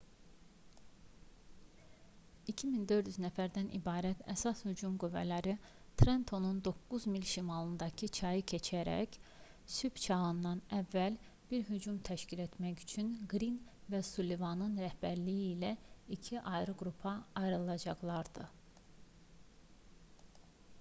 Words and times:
2400 2.51 3.17
nəfərdən 3.23 3.67
ibarət 3.79 4.21
əsas 4.33 4.61
hücum 4.67 4.95
qüvvələri 5.03 5.51
trentonun 6.01 6.61
9 6.69 7.03
mil 7.15 7.27
şimalındakı 7.33 8.09
çayı 8.19 8.45
keçərək 8.53 9.17
sübh 9.75 9.99
çağından 10.07 10.63
əvvəl 10.79 11.19
bir 11.51 11.67
hücum 11.69 11.99
təşkil 12.09 12.41
etmək 12.47 12.81
üçün 12.87 13.11
qrin 13.35 13.59
və 13.95 13.99
sullivanın 14.09 14.73
rəhbərliyi 14.85 15.45
ilə 15.53 15.73
iki 16.17 16.41
ayrı 16.55 16.75
qrupa 16.81 17.13
ayrılacaqlardı 17.43 18.47